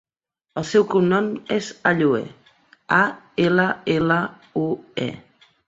[0.61, 1.27] El seu cognom
[1.57, 2.23] és Allue:
[2.99, 3.01] a,
[3.47, 3.69] ela,
[3.99, 4.19] ela,
[4.67, 4.69] u,
[5.09, 5.11] e.